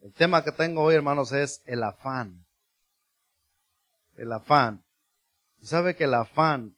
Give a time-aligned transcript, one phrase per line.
[0.00, 2.46] El tema que tengo hoy, hermanos, es el afán.
[4.16, 4.84] El afán.
[5.60, 6.76] ¿Sabe que el afán,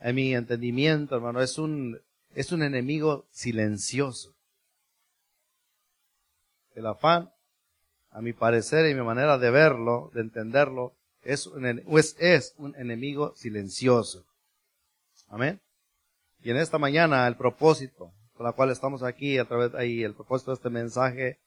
[0.00, 2.00] en mi entendimiento, hermano, es un,
[2.34, 4.34] es un enemigo silencioso?
[6.74, 7.32] El afán,
[8.10, 11.82] a mi parecer y mi manera de verlo, de entenderlo, es un,
[12.18, 14.26] es un enemigo silencioso.
[15.28, 15.60] Amén.
[16.40, 18.12] Y en esta mañana el propósito
[18.46, 21.38] la cual estamos aquí a través ahí el propósito de este mensaje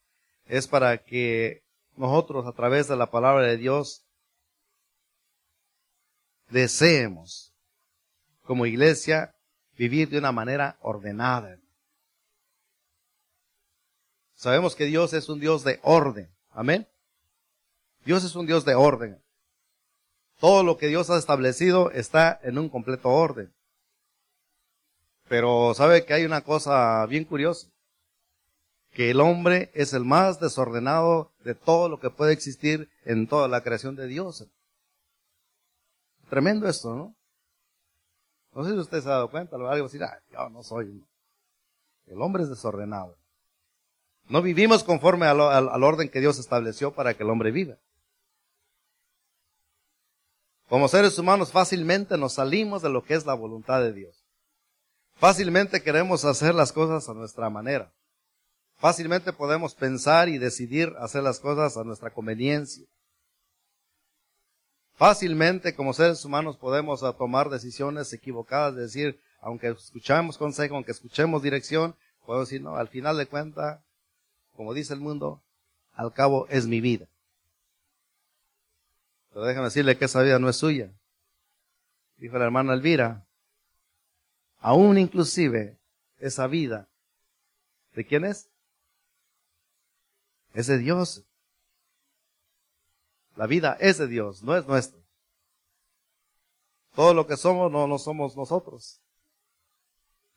[0.46, 1.64] es para que
[1.96, 4.04] nosotros a través de la palabra de Dios
[6.50, 7.54] deseemos
[8.44, 9.34] como iglesia
[9.78, 11.58] vivir de una manera ordenada.
[14.36, 16.30] Sabemos que Dios es un Dios de orden.
[16.50, 16.88] Amén.
[18.04, 19.22] Dios es un Dios de orden.
[20.40, 23.54] Todo lo que Dios ha establecido está en un completo orden.
[25.32, 27.70] Pero sabe que hay una cosa bien curiosa,
[28.92, 33.48] que el hombre es el más desordenado de todo lo que puede existir en toda
[33.48, 34.46] la creación de Dios.
[36.30, 37.16] Tremendo esto, ¿no?
[38.54, 40.64] No sé si usted se ha dado cuenta, lo va a decir, ah, yo no
[40.64, 41.02] soy.
[42.08, 43.16] El hombre es desordenado.
[44.28, 47.78] No vivimos conforme al orden que Dios estableció para que el hombre viva.
[50.68, 54.21] Como seres humanos fácilmente nos salimos de lo que es la voluntad de Dios.
[55.22, 57.92] Fácilmente queremos hacer las cosas a nuestra manera.
[58.80, 62.88] Fácilmente podemos pensar y decidir hacer las cosas a nuestra conveniencia.
[64.96, 71.44] Fácilmente como seres humanos podemos tomar decisiones equivocadas, de decir, aunque escuchemos consejo, aunque escuchemos
[71.44, 73.80] dirección, podemos decir, no, al final de cuentas,
[74.56, 75.40] como dice el mundo,
[75.94, 77.06] al cabo es mi vida.
[79.32, 80.90] Pero déjame decirle que esa vida no es suya.
[82.18, 83.24] Dijo la hermana Elvira,
[84.62, 85.80] aún inclusive
[86.18, 86.90] esa vida,
[87.94, 88.50] ¿de quién es?
[90.54, 91.26] Es de Dios.
[93.36, 95.02] La vida es de Dios, no es nuestra.
[96.94, 99.02] Todo lo que somos no, no somos nosotros.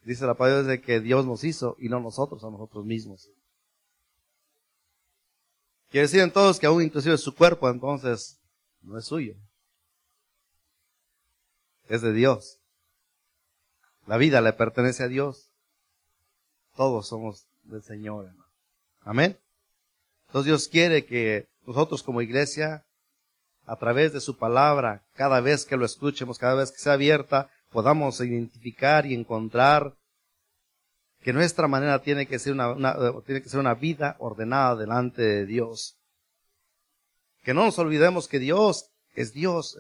[0.03, 3.31] Dice la palabra de que Dios nos hizo y no nosotros a nosotros mismos.
[5.91, 8.41] Quiere decir entonces que aún inclusive su cuerpo entonces
[8.81, 9.35] no es suyo.
[11.89, 12.64] Es de Dios.
[14.07, 15.51] La vida le pertenece a Dios.
[16.77, 18.31] Todos somos del Señor,
[19.03, 19.39] Amén.
[20.27, 22.85] Entonces Dios quiere que nosotros como iglesia,
[23.67, 27.51] a través de su palabra, cada vez que lo escuchemos, cada vez que sea abierta,
[27.71, 29.95] podamos identificar y encontrar
[31.21, 35.47] que nuestra manera tiene que ser una, tiene que ser una vida ordenada delante de
[35.47, 35.97] Dios.
[37.43, 39.79] Que no nos olvidemos que Dios es Dios.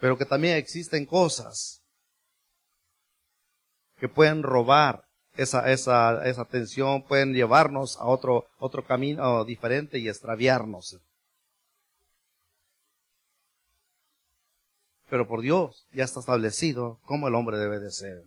[0.00, 1.82] Pero que también existen cosas
[3.98, 5.04] que pueden robar
[5.34, 10.98] esa, esa, esa atención, pueden llevarnos a otro, otro camino diferente y extraviarnos.
[15.08, 18.24] Pero por Dios ya está establecido cómo el hombre debe de ser.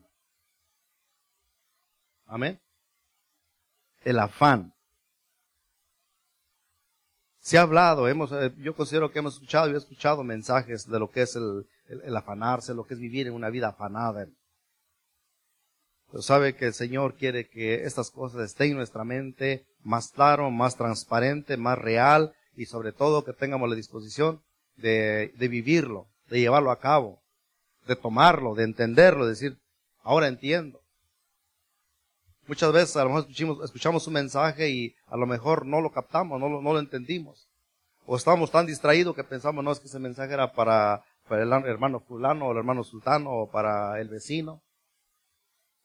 [2.25, 2.59] Amén.
[4.03, 4.73] El afán
[7.41, 10.99] se ha hablado, hemos, eh, yo considero que hemos escuchado y he escuchado mensajes de
[10.99, 14.27] lo que es el, el, afanarse, lo que es vivir en una vida afanada.
[16.11, 20.51] Pero sabe que el Señor quiere que estas cosas estén en nuestra mente más claro,
[20.51, 24.43] más transparente, más real y sobre todo que tengamos la disposición
[24.75, 27.23] de, de vivirlo, de llevarlo a cabo,
[27.87, 29.57] de tomarlo, de entenderlo, de decir,
[30.03, 30.80] ahora entiendo.
[32.51, 35.89] Muchas veces a lo mejor escuchamos, escuchamos un mensaje y a lo mejor no lo
[35.89, 37.47] captamos, no lo, no lo entendimos.
[38.05, 41.65] O estamos tan distraídos que pensamos, no, es que ese mensaje era para, para el
[41.65, 44.61] hermano fulano o el hermano sultano o para el vecino.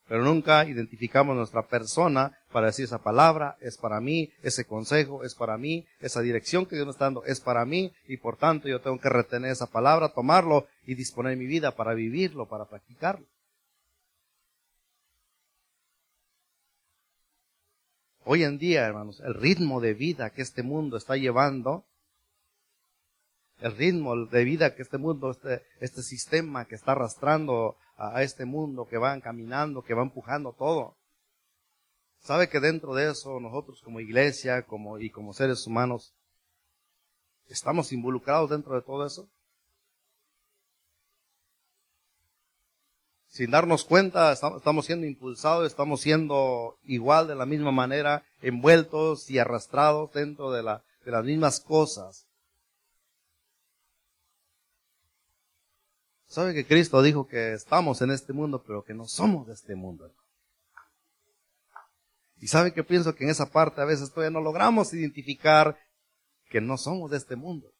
[0.09, 5.35] Pero nunca identificamos nuestra persona para decir esa palabra es para mí, ese consejo es
[5.35, 8.67] para mí, esa dirección que Dios me está dando es para mí y por tanto
[8.67, 13.25] yo tengo que retener esa palabra, tomarlo y disponer mi vida para vivirlo, para practicarlo.
[18.29, 21.85] Hoy en día, hermanos, el ritmo de vida que este mundo está llevando,
[23.59, 28.43] el ritmo de vida que este mundo, este, este sistema que está arrastrando a, este
[28.43, 30.97] mundo, que va caminando, que va empujando todo.
[32.19, 36.13] ¿Sabe que dentro de eso nosotros como iglesia como, y como seres humanos
[37.45, 39.29] estamos involucrados dentro de todo eso?
[43.27, 49.39] Sin darnos cuenta, estamos siendo impulsados, estamos siendo igual de la misma manera envueltos y
[49.39, 52.25] arrastrados dentro de, la, de las mismas cosas.
[56.27, 59.75] ¿Sabe que Cristo dijo que estamos en este mundo, pero que no somos de este
[59.75, 60.11] mundo?
[62.39, 65.77] Y sabe que pienso que en esa parte a veces todavía no logramos identificar
[66.49, 67.71] que no somos de este mundo.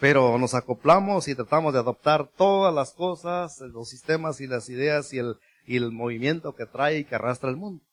[0.00, 5.12] Pero nos acoplamos y tratamos de adoptar todas las cosas, los sistemas y las ideas
[5.12, 7.84] y el, y el movimiento que trae y que arrastra el mundo.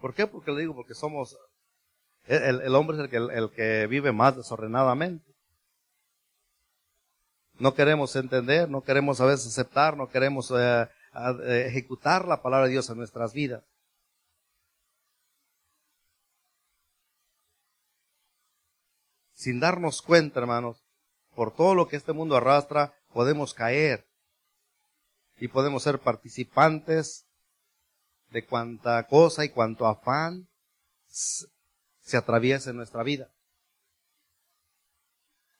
[0.00, 0.26] ¿Por qué?
[0.26, 1.36] Porque le digo, porque somos,
[2.26, 5.34] el, el hombre es el que, el que vive más desordenadamente.
[7.58, 10.86] No queremos entender, no queremos a veces aceptar, no queremos eh,
[11.66, 13.64] ejecutar la palabra de Dios en nuestras vidas.
[19.46, 20.84] Sin darnos cuenta, hermanos,
[21.36, 24.04] por todo lo que este mundo arrastra, podemos caer
[25.36, 27.28] y podemos ser participantes
[28.30, 30.48] de cuanta cosa y cuanto afán
[31.06, 33.30] se atraviesa en nuestra vida.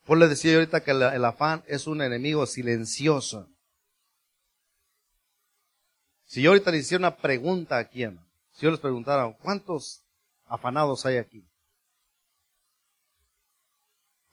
[0.04, 3.48] Pues le decía ahorita que el, afán es un enemigo silencioso.
[6.24, 8.04] Si yo ahorita le hiciera una pregunta aquí,
[8.50, 10.02] si yo les preguntara, ¿cuántos
[10.46, 11.48] afanados hay aquí?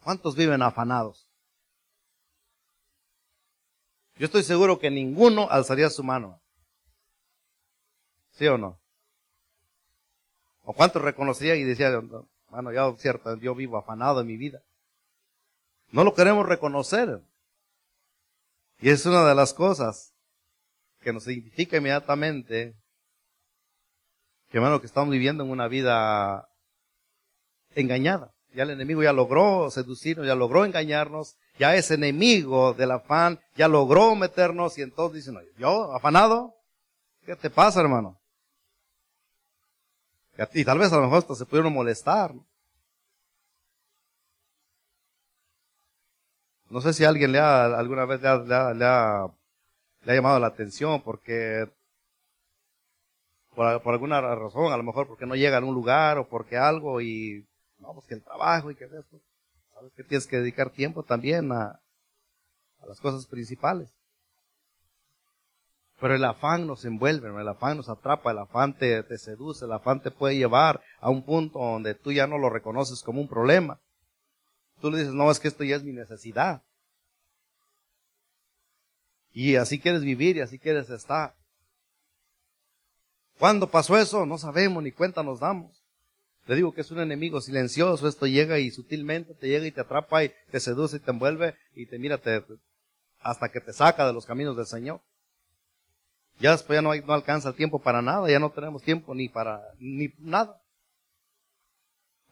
[0.04, 1.28] ¿Cuántos viven afanados?
[4.16, 6.42] Yo estoy seguro que ninguno alzaría su mano.
[8.32, 8.80] ¿Sí o no?
[10.64, 11.92] ¿O cuántos reconocería y decía,
[12.50, 14.62] bueno, ya cierto, yo vivo afanado en mi vida?
[15.92, 17.22] No lo queremos reconocer.
[18.80, 20.14] Y es una de las cosas
[21.00, 22.76] que nos identifica inmediatamente
[24.50, 26.48] que hermano que estamos viviendo en una vida
[27.76, 28.33] engañada.
[28.54, 33.68] Ya el enemigo ya logró seducirnos, ya logró engañarnos, ya es enemigo del afán, ya
[33.68, 36.54] logró meternos y entonces dicen, yo, afanado,
[37.26, 38.20] ¿qué te pasa hermano?
[40.54, 42.34] Y, tal vez a lo mejor hasta se pudieron molestar.
[46.70, 49.28] No sé si alguien le ha, alguna vez le ha, le ha,
[50.06, 51.70] llamado la atención porque
[53.56, 57.00] por, alguna razón, a lo mejor porque no llega a un lugar o porque algo
[57.00, 57.46] y
[58.02, 59.22] que el trabajo y que esto.
[59.74, 61.82] Sabes que tienes que dedicar tiempo también a,
[62.80, 63.90] a las cosas principales.
[66.00, 69.72] Pero el afán nos envuelve, el afán nos atrapa, el afán te, te, seduce, el
[69.72, 73.28] afán te puede llevar a un punto donde tú ya no lo reconoces como un
[73.28, 73.80] problema.
[74.82, 76.64] Tú le dices, no, es que esto ya es mi necesidad.
[79.32, 81.36] Y así quieres vivir y así quieres estar.
[83.40, 84.26] ¿Cuándo pasó eso?
[84.26, 85.83] No sabemos, ni cuenta nos damos.
[86.46, 89.82] Le digo que es un enemigo silencioso, esto llega y sutilmente te llega y te
[89.82, 92.20] atrapa y te seduce y te envuelve y te mira
[93.22, 95.02] hasta que te saca de los caminos del Señor.
[96.40, 99.16] Ya después ya no, hay, no alcanza el tiempo para nada, ya no tenemos tiempo
[99.16, 100.63] ni para ni nada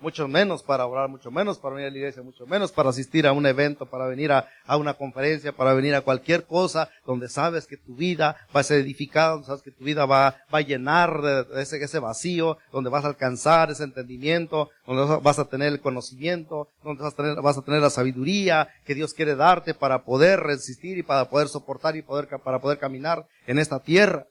[0.01, 3.27] mucho menos para orar, mucho menos para venir a la iglesia, mucho menos para asistir
[3.27, 7.67] a un evento, para venir a, una conferencia, para venir a cualquier cosa donde sabes
[7.67, 10.61] que tu vida va a ser edificada, donde sabes que tu vida va, va a
[10.61, 15.67] llenar de ese, ese vacío, donde vas a alcanzar ese entendimiento, donde vas a tener
[15.67, 19.73] el conocimiento, donde vas a tener, vas a tener la sabiduría que Dios quiere darte
[19.73, 24.25] para poder resistir y para poder soportar y poder, para poder caminar en esta tierra.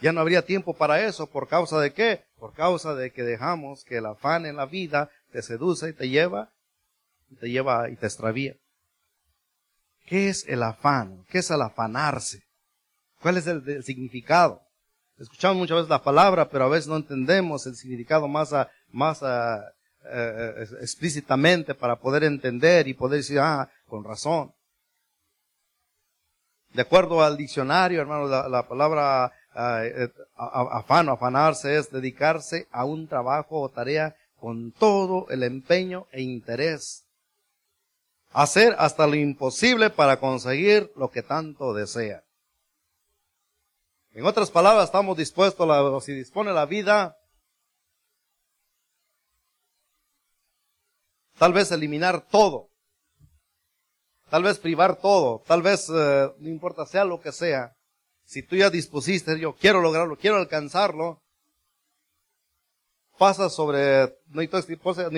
[0.00, 1.26] Ya no habría tiempo para eso.
[1.26, 2.24] ¿Por causa de qué?
[2.40, 6.08] Por causa de que dejamos que el afán en la vida te seduce y te
[6.08, 6.50] lleva,
[7.28, 8.56] y te lleva y te extravía.
[10.06, 11.26] ¿Qué es el afán?
[11.28, 12.42] ¿Qué es el afanarse?
[13.20, 14.62] ¿Cuál es el, significado?
[15.18, 18.54] Escuchamos muchas veces la palabra, pero a veces no entendemos el significado más,
[18.88, 19.60] más eh,
[20.10, 24.54] eh, explícitamente para poder entender y poder decir, ah, con razón.
[26.72, 33.08] De acuerdo al diccionario, hermano, la palabra eh, afán o afanarse es dedicarse a un
[33.08, 37.06] trabajo o tarea con todo el empeño e interés.
[38.32, 42.22] Hacer hasta lo imposible para conseguir lo que tanto desea.
[44.12, 47.16] En otras palabras, estamos dispuestos, a si dispone la vida,
[51.38, 52.70] tal vez eliminar todo,
[54.30, 57.76] tal vez privar todo, tal vez, eh, no importa sea lo que sea,
[58.30, 61.20] si tú ya dispusiste, yo quiero lograrlo, quiero alcanzarlo,
[63.18, 64.40] pasa sobre, no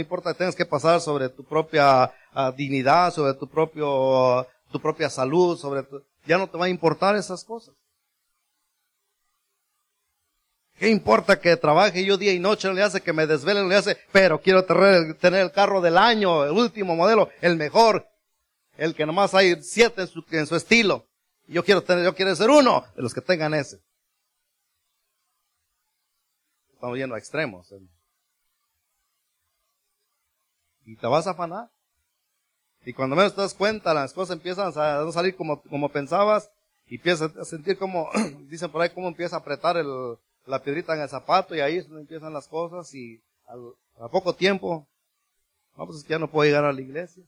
[0.00, 5.58] importa, tengas que pasar sobre tu propia ah, dignidad, sobre tu propio, tu propia salud,
[5.58, 5.86] sobre
[6.24, 7.74] ya no te va a importar esas cosas.
[10.78, 12.66] ¿Qué importa que trabaje yo día y noche?
[12.66, 15.82] No le hace que me desvele, no le hace, pero quiero tener, tener el carro
[15.82, 18.08] del año, el último modelo, el mejor,
[18.78, 21.06] el que nomás hay siete en su, en su estilo.
[21.52, 23.80] Yo quiero tener, yo quiero ser uno de los que tengan ese.
[26.72, 27.70] Estamos yendo a extremos.
[27.72, 27.80] ¿eh?
[30.84, 31.70] Y te vas a afanar.
[32.84, 36.50] Y cuando menos te das cuenta, las cosas empiezan a no salir como, como pensabas
[36.86, 38.10] y empieza a sentir como,
[38.48, 41.76] dicen por ahí, cómo empieza a apretar el, la piedrita en el zapato y ahí
[41.76, 43.22] es donde empiezan las cosas y
[44.00, 44.88] a poco tiempo,
[45.76, 47.22] no, pues ya no puedo llegar a la iglesia,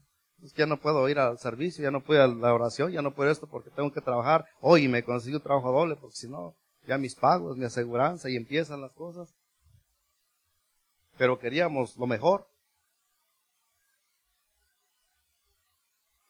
[0.45, 2.93] es que ya no puedo ir al servicio, ya no puedo ir a la oración,
[2.93, 4.45] ya no puedo esto porque tengo que trabajar.
[4.61, 6.55] Hoy me consigo trabajo doble porque si no,
[6.87, 9.35] ya mis pagos, mi aseguranza y empiezan las cosas.
[11.17, 12.47] Pero queríamos lo mejor.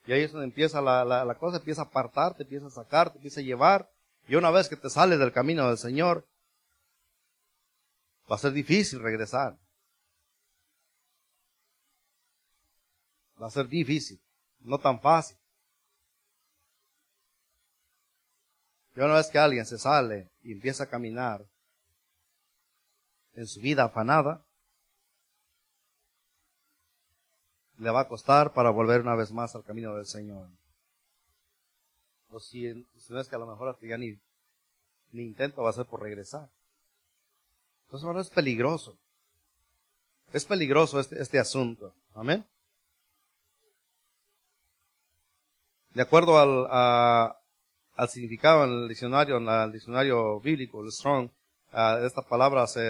[0.06, 3.18] Y ahí es donde empieza la, la, la cosa, empieza a apartarte, empieza a sacarte,
[3.18, 3.90] empieza a llevar.
[4.28, 6.24] Y una vez que te sales del camino del Señor,
[8.30, 9.56] va a ser difícil regresar.
[13.40, 14.20] Va a ser difícil,
[14.60, 15.36] no tan fácil.
[18.96, 21.44] Y una vez que alguien se sale y empieza a caminar
[23.34, 24.44] en su vida afanada,
[27.78, 30.48] le va a costar para volver una vez más al camino del Señor.
[32.30, 34.18] O si, no es que a lo mejor hasta ya ni,
[35.12, 36.48] ni intento va a ser por regresar.
[37.86, 38.96] Entonces ahora es peligroso.
[40.32, 41.94] Es peligroso este, este asunto.
[42.14, 42.44] Amén.
[45.94, 46.66] De acuerdo al,
[47.94, 51.30] al significado en el diccionario, en el diccionario bíblico, el Strong,
[52.02, 52.82] esta palabra se,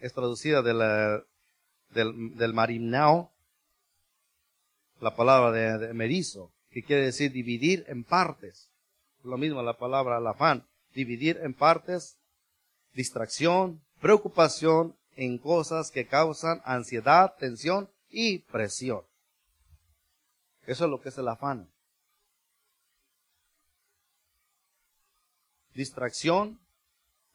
[0.00, 0.78] es traducida del,
[1.88, 3.32] del, del marimnao,
[5.00, 8.68] la palabra de, de, merizo, que quiere decir dividir en partes.
[9.24, 12.18] Lo mismo la palabra al afán, dividir en partes,
[12.92, 19.00] distracción, preocupación en cosas que causan ansiedad, tensión y presión.
[20.66, 21.70] Eso es lo que es el afán.
[25.78, 26.58] Distracción,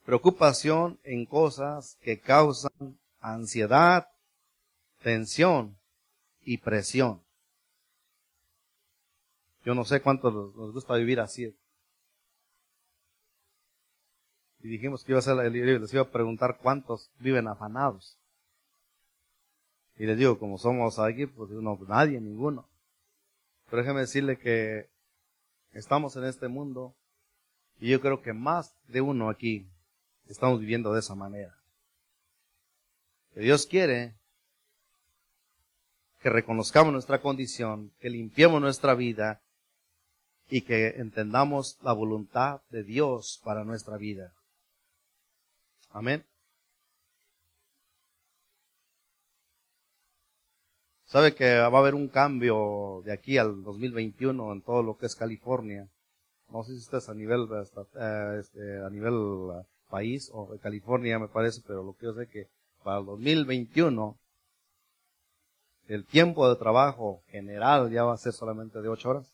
[0.04, 4.10] preocupación en cosas que causan ansiedad,
[5.02, 5.78] tensión
[6.42, 7.22] y presión.
[9.64, 11.56] Yo no sé cuántos nos gusta vivir así.
[14.60, 18.18] Y dijimos que iba a ser el les iba a preguntar cuántos viven afanados.
[19.96, 22.68] Y les digo, como somos aquí, pues no, nadie, ninguno.
[23.70, 24.90] Pero déjeme decirle que
[25.72, 26.94] estamos en este mundo
[27.80, 29.68] y yo creo que más de uno aquí
[30.28, 31.58] estamos viviendo de esa manera.
[33.34, 34.16] Que Dios quiere
[36.22, 39.42] que reconozcamos nuestra condición, que limpiemos nuestra vida
[40.50, 44.34] y que entendamos la voluntad de Dios para nuestra vida.
[45.90, 46.26] Amén.
[51.06, 55.06] Sabe que va a haber un cambio de aquí al 2021 en todo lo que
[55.06, 55.88] es California
[56.54, 61.18] no sé si estás a nivel, eh, este, a nivel uh, país o de California
[61.18, 62.48] me parece, pero lo que yo sé que
[62.84, 64.16] para el 2021
[65.88, 69.34] el tiempo de trabajo general ya va a ser solamente de ocho horas.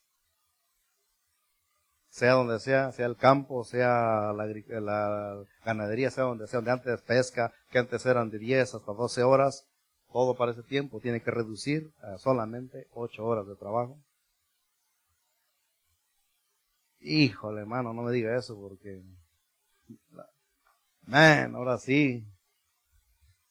[2.08, 4.48] Sea donde sea, sea el campo, sea la,
[4.82, 9.24] la ganadería, sea donde sea, donde antes pesca, que antes eran de 10 hasta 12
[9.24, 9.68] horas,
[10.12, 14.00] todo para ese tiempo tiene que reducir a solamente ocho horas de trabajo.
[17.00, 19.02] Híjole, hermano, no me diga eso porque,
[21.04, 22.28] man, ahora sí,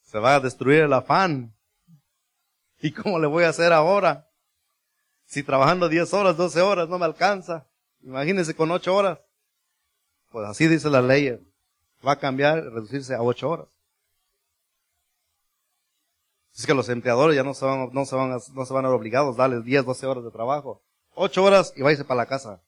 [0.02, 1.55] se va a destruir el afán.
[2.81, 4.28] ¿Y cómo le voy a hacer ahora?
[5.25, 7.67] Si trabajando 10 horas, 12 horas no me alcanza,
[8.00, 9.19] imagínese con 8 horas.
[10.31, 11.38] Pues así dice la ley,
[12.07, 13.69] va a cambiar, reducirse a 8 horas.
[16.55, 18.88] Es que los empleadores ya no se van, no se van, no se van a
[18.88, 20.83] ver obligados a darles 10, 12 horas de trabajo.
[21.14, 22.61] 8 horas y váyase para la casa.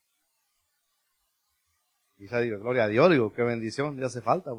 [2.21, 4.51] Quizá digo, gloria a Dios, digo, qué bendición, ya hace falta.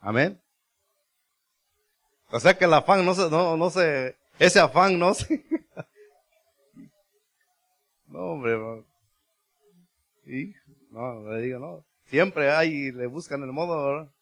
[0.00, 0.42] Amén.
[2.32, 5.46] O sea que el afán no se, no, no se, ese afán no se,
[8.06, 8.84] no hombre, no.
[10.90, 14.12] no, le digo, no, siempre hay, le buscan el modo,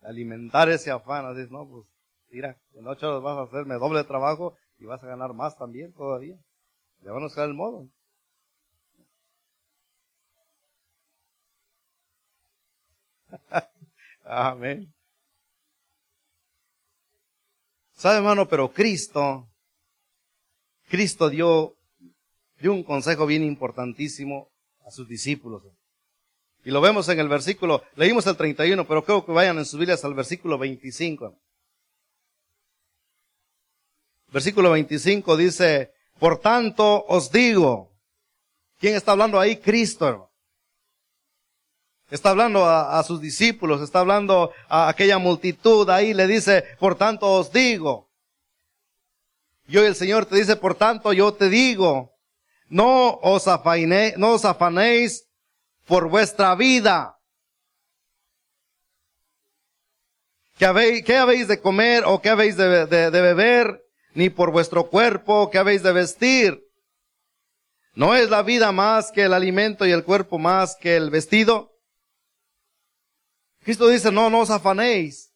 [0.00, 1.86] alimentar ese afán, así, no, pues,
[2.30, 5.92] mira, en ocho horas vas a hacerme doble trabajo y vas a ganar más también
[5.92, 6.36] todavía.
[7.02, 7.88] Le van a buscar el modo.
[14.24, 14.92] Amén.
[17.94, 18.48] ¿Sabe, hermano?
[18.48, 19.48] Pero Cristo,
[20.88, 21.76] Cristo dio,
[22.64, 24.50] un consejo bien importantísimo
[24.84, 25.62] a sus discípulos.
[26.64, 29.78] Y lo vemos en el versículo, leímos el 31, pero creo que vayan en sus
[29.78, 31.40] Biblias al versículo 25.
[34.32, 37.92] Versículo 25 dice, por tanto os digo,
[38.78, 39.58] ¿quién está hablando ahí?
[39.58, 40.31] Cristo.
[42.12, 47.26] Está hablando a, sus discípulos, está hablando a aquella multitud ahí, le dice, por tanto
[47.26, 48.10] os digo.
[49.66, 52.12] Y hoy el Señor te dice, por tanto yo te digo,
[52.68, 53.46] no os,
[54.18, 55.26] no os afanéis
[55.86, 57.16] por vuestra vida.
[60.58, 63.86] ¿Qué habéis, qué habéis de comer o qué habéis de, de, de beber?
[64.12, 66.62] Ni por vuestro cuerpo, ¿qué habéis de vestir?
[67.94, 71.71] ¿No es la vida más que el alimento y el cuerpo más que el vestido?
[73.64, 75.32] Cristo dice, no, no os afanéis.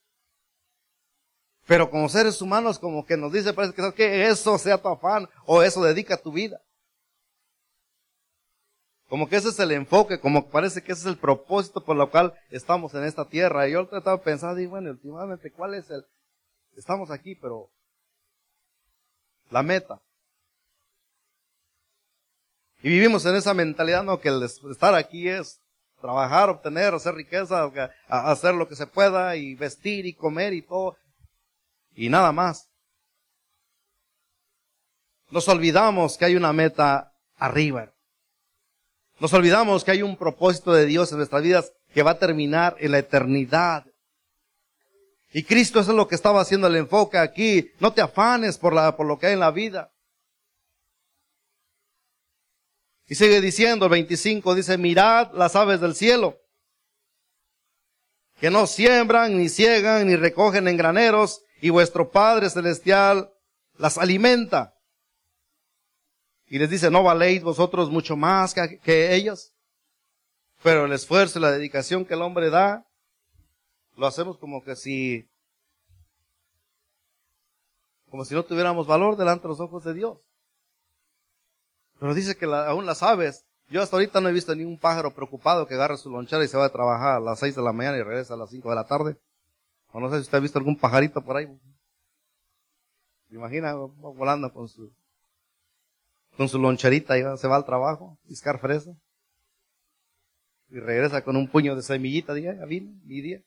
[1.66, 5.62] Pero como seres humanos, como que nos dice, parece que, eso sea tu afán o
[5.62, 6.61] eso dedica tu vida.
[9.09, 12.11] Como que ese es el enfoque, como parece que ese es el propósito por lo
[12.11, 13.68] cual estamos en esta tierra.
[13.68, 16.04] Y yo trataba de pensar, digo, bueno, últimamente, ¿cuál es el?
[16.76, 17.71] Estamos aquí, pero
[19.50, 20.00] la meta.
[22.83, 25.61] Y vivimos en esa mentalidad, no, que el estar aquí es
[26.06, 27.68] trabajar, obtener, hacer riqueza,
[28.06, 30.96] hacer lo que se pueda y vestir y comer y todo.
[31.96, 32.68] Y nada más.
[35.30, 37.92] Nos olvidamos que hay una meta arriba.
[39.18, 42.76] Nos olvidamos que hay un propósito de Dios en nuestras vidas que va a terminar
[42.78, 43.84] en la eternidad.
[45.32, 47.72] Y Cristo eso es lo que estaba haciendo el enfoque aquí.
[47.80, 49.90] No te afanes por, la, por lo que hay en la vida.
[53.08, 56.40] Y sigue diciendo, el 25 dice, mirad las aves del cielo,
[58.40, 63.32] que no siembran, ni ciegan, ni recogen en graneros, y vuestro Padre Celestial
[63.78, 64.75] las alimenta.
[66.48, 69.52] Y les dice, no valéis vosotros mucho más que, que ellas.
[70.62, 72.86] Pero el esfuerzo y la dedicación que el hombre da,
[73.96, 75.28] lo hacemos como que si,
[78.10, 80.25] como si no tuviéramos valor delante de los ojos de Dios.
[81.98, 85.14] Pero dice que aún las aves, yo hasta ahorita no he visto ni un pájaro
[85.14, 87.72] preocupado que agarre su lonchera y se va a trabajar a las seis de la
[87.72, 89.16] mañana y regresa a las cinco de la tarde.
[89.92, 91.46] O no sé si usted ha visto algún pajarito por ahí.
[93.28, 94.92] ¿Se imagina volando con su,
[96.36, 98.94] con su loncherita y se va al trabajo, piscar fresa.
[100.68, 103.40] Y regresa con un puño de semillita, día, ya vino, mi día.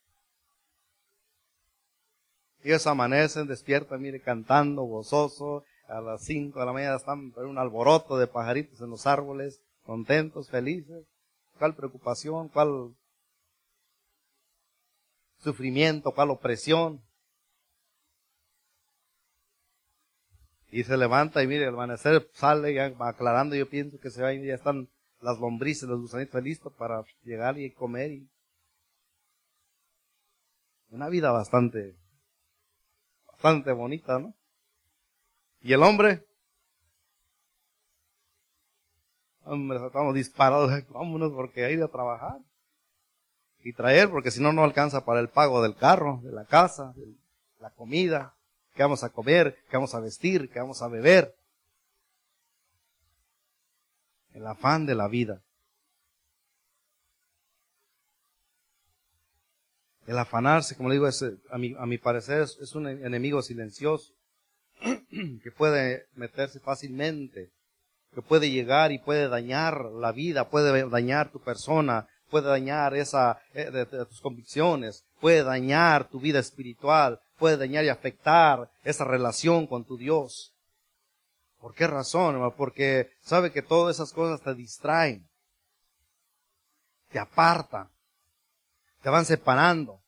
[2.61, 7.57] Ellos amanecen, despiertan, mire, cantando, gozoso, a las 5 de la mañana están en un
[7.57, 11.05] alboroto de pajaritos en los árboles, contentos, felices.
[11.57, 12.47] ¿Cuál preocupación?
[12.49, 12.95] ¿Cuál
[15.39, 16.11] sufrimiento?
[16.11, 17.01] ¿Cuál opresión?
[20.71, 24.31] Y se levanta y mire, el amanecer sale ya aclarando, yo pienso que se va
[24.33, 24.87] y ya están
[25.19, 28.29] las lombrices, los gusanitos listos para llegar y comer y
[30.91, 31.95] una vida bastante,
[33.27, 34.35] bastante bonita, ¿no?
[35.61, 36.25] ¿Y el hombre?
[39.43, 42.39] Hombre, estamos disparados, vámonos porque hay de trabajar.
[43.61, 46.93] Y traer, porque si no, no alcanza para el pago del carro, de la casa,
[47.59, 48.33] la comida,
[48.73, 51.35] que vamos a comer, que vamos a vestir, que vamos a beber.
[54.31, 55.41] El afán de la vida.
[60.07, 64.13] El afanarse, como le digo, es, a, mi, a mi parecer es un enemigo silencioso.
[65.43, 67.51] que puede meterse fácilmente,
[68.13, 73.41] que puede llegar y puede dañar la vida, puede dañar tu persona, puede dañar esa
[73.53, 79.67] eh, de, tus convicciones, puede dañar tu vida espiritual, puede dañar y afectar esa relación
[79.67, 80.53] con tu Dios.
[81.59, 82.53] ¿Por qué razón?
[82.55, 85.27] Porque sabe que todas esas cosas te distraen,
[87.09, 87.89] te apartan,
[89.01, 90.01] te van separando,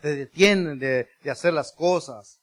[0.00, 2.39] te detienen de, de hacer las cosas.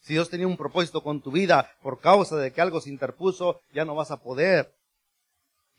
[0.00, 3.60] Si Dios tenía un propósito con tu vida por causa de que algo se interpuso,
[3.72, 4.72] ya no vas a poder.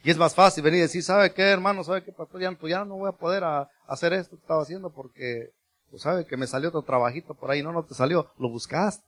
[0.03, 1.83] Y es más fácil venir y decir, ¿sabe qué, hermano?
[1.83, 2.41] ¿Sabe qué, pastor?
[2.41, 3.43] Ya, pues ya no voy a poder
[3.87, 5.51] hacer esto que estaba haciendo porque,
[5.89, 7.61] pues sabe que me salió otro trabajito por ahí.
[7.61, 9.05] No, no te salió, lo buscaste.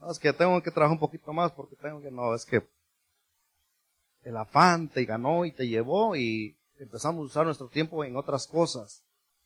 [0.00, 2.62] No, es que tengo que trabajar un poquito más porque tengo que, no, es que
[4.22, 8.46] el afán te ganó y te llevó y empezamos a usar nuestro tiempo en otras
[8.46, 9.02] cosas.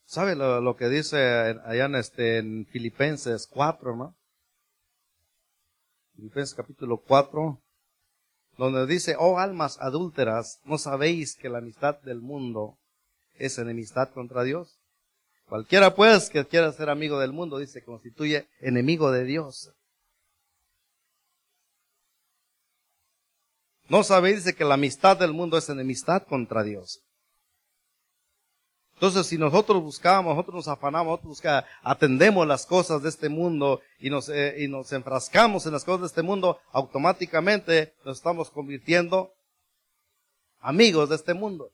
[0.09, 1.19] ¿Sabe lo, que dice
[1.67, 4.17] allá en, este, en Filipenses 4, no?
[6.17, 7.63] Filipenses capítulo 4,
[8.57, 12.79] donde dice, oh almas adúlteras, ¿no sabéis que la amistad del mundo
[13.35, 14.81] es enemistad contra Dios?
[15.45, 19.75] Cualquiera pues que quiera ser amigo del mundo, dice, constituye enemigo de Dios.
[23.91, 27.03] ¿No sabéis que la amistad del mundo es enemistad contra Dios?
[28.99, 34.11] Entonces, si nosotros buscamos, nosotros nos afanamos, nosotros atendemos las cosas de este mundo y
[34.11, 39.33] nos, eh, y nos enfrascamos en las cosas de este mundo, automáticamente nos estamos convirtiendo
[40.59, 41.71] amigos de este mundo.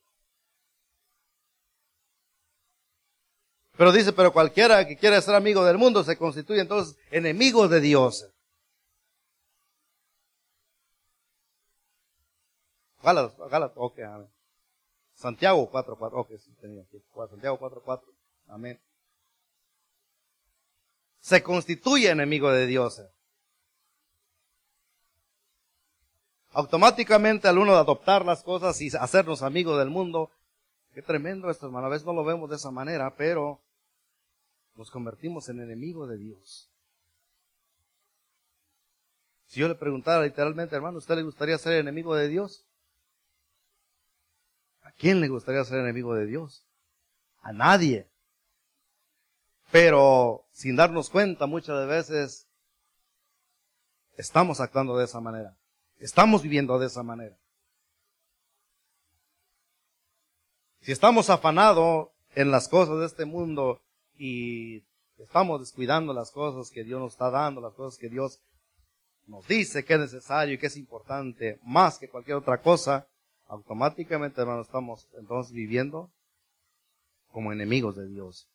[3.79, 7.81] Pero dice, pero cualquiera que quiera ser amigo del mundo se constituye entonces enemigo de
[7.81, 8.29] Dios.
[13.03, 14.34] Gálatas, Gálatas, ok, amén.
[15.15, 17.03] Santiago 4.4, ok, tenía aquí.
[17.31, 18.03] Santiago 4.4,
[18.49, 18.81] amén.
[21.21, 23.03] Se constituye enemigo de Dios.
[26.51, 30.31] Automáticamente al uno de adoptar las cosas y hacernos amigos del mundo,
[30.93, 31.87] qué tremendo esto, hermano.
[31.87, 33.61] A veces no lo vemos de esa manera, pero
[34.75, 36.71] nos convertimos en enemigos de Dios.
[39.47, 42.67] Si yo le preguntara literalmente, hermano, ¿usted le gustaría ser enemigo de Dios?
[44.95, 46.65] ¿A quién le gustaría ser enemigo de Dios?
[47.43, 48.09] A nadie.
[49.71, 52.49] Pero sin darnos cuenta muchas veces
[54.17, 55.57] estamos actuando de esa manera.
[55.99, 57.37] Estamos viviendo de esa manera.
[60.81, 63.83] Si estamos afanados en las cosas de este mundo
[64.17, 64.85] y
[65.19, 68.41] estamos descuidando las cosas que Dios nos está dando, las cosas que Dios
[69.27, 73.09] nos dice que es necesario y que es importante más que cualquier otra cosa,
[73.47, 76.11] automáticamente, hermano, estamos entonces viviendo
[77.29, 78.49] como enemigos de Dios.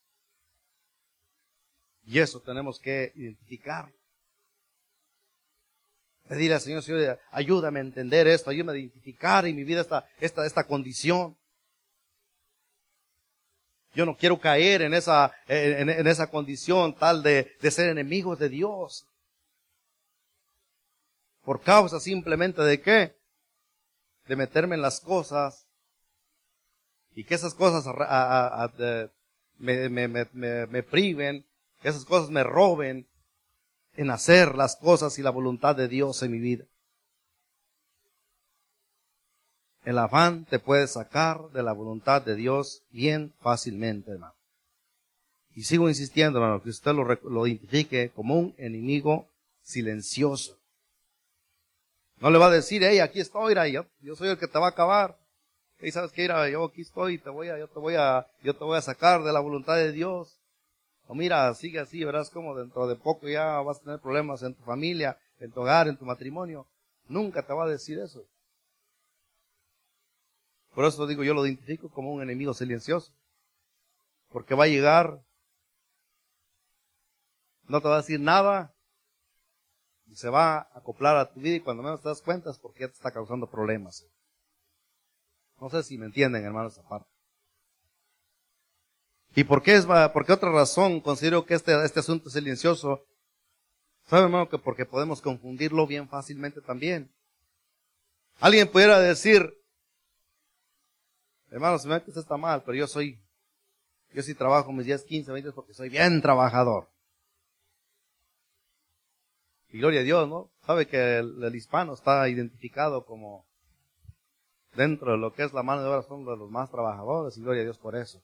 [2.05, 3.91] Y eso tenemos que identificar.
[6.27, 10.07] Pedirle al Señor, Señor, ayúdame a entender esto, ayúdame a identificar en mi vida esta,
[10.19, 11.35] esta, esta condición.
[13.93, 18.39] Yo no quiero caer en esa, en, en esa condición tal de, de ser enemigos
[18.39, 19.05] de Dios.
[21.43, 23.18] Por causa simplemente de qué?
[24.29, 25.65] De meterme en las cosas
[27.15, 27.83] y que esas cosas
[29.57, 30.27] me, me, me,
[30.67, 31.47] me, priven,
[31.81, 33.07] que esas cosas me roben
[33.95, 36.65] en hacer las cosas y la voluntad de Dios en mi vida.
[39.83, 44.35] El afán te puede sacar de la voluntad de Dios bien fácilmente, hermano.
[45.55, 49.27] Y sigo insistiendo, hermano, que usted lo, lo identifique como un enemigo
[49.63, 50.58] silencioso.
[52.19, 54.67] No le va a decir, hey, aquí estoy, yo, yo soy el que te va
[54.67, 55.17] a acabar.
[55.77, 58.63] Hey, sabes qué, yo aquí estoy, te voy a, yo te voy a, yo te
[58.65, 60.37] voy a sacar de la voluntad de Dios.
[61.07, 64.53] O mira, sigue así, verás como dentro de poco ya vas a tener problemas en
[64.53, 66.67] tu familia, en tu hogar, en tu matrimonio.
[67.07, 68.25] Nunca te va a decir eso.
[70.75, 73.11] Por eso digo, yo lo identifico como un enemigo silencioso.
[74.29, 75.19] Porque va a llegar,
[77.67, 78.75] no te va a decir nada,
[80.09, 82.57] y se va a acoplar a tu vida y cuando menos te das cuenta es
[82.57, 84.05] porque ya te está causando problemas.
[85.61, 87.09] No sé si me entienden, hermanos, esa parte.
[89.35, 93.05] ¿Y por qué es, por qué otra razón considero que este, este asunto es silencioso?
[94.07, 97.13] ¿Sabe, hermano, que porque podemos confundirlo bien fácilmente también?
[98.39, 99.53] Alguien pudiera decir,
[101.51, 103.21] hermano, se me que está mal, pero yo soy,
[104.13, 106.89] yo sí trabajo mis 10, 15, 20 porque soy bien trabajador.
[109.71, 110.49] Y gloria a Dios, ¿no?
[110.65, 113.45] Sabe que el, hispano está identificado como
[114.75, 117.41] dentro de lo que es la mano de obra, son de los más trabajadores y
[117.41, 118.21] gloria a Dios por eso.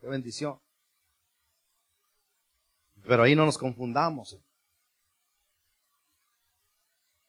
[0.00, 0.58] Qué bendición.
[3.06, 4.38] Pero ahí no nos confundamos.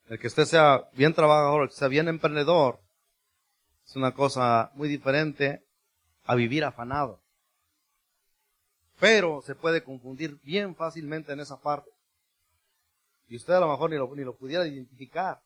[0.07, 2.79] El que usted sea bien trabajador, el que sea bien emprendedor,
[3.85, 5.63] es una cosa muy diferente
[6.23, 7.21] a vivir afanado.
[8.99, 11.89] Pero se puede confundir bien fácilmente en esa parte.
[13.29, 15.39] Y usted a lo mejor ni lo, ni lo pudiera identificar.